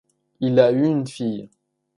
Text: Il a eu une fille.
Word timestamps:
Il 0.39 0.59
a 0.59 0.71
eu 0.71 0.83
une 0.87 1.05
fille. 1.05 1.51